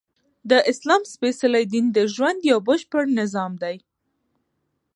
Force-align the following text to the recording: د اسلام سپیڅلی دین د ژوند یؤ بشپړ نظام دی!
د 0.49 0.51
اسلام 0.71 1.01
سپیڅلی 1.13 1.63
دین 1.73 1.85
د 1.97 1.97
ژوند 2.13 2.39
یؤ 2.49 2.59
بشپړ 2.67 3.03
نظام 3.19 3.51
دی! 3.63 3.75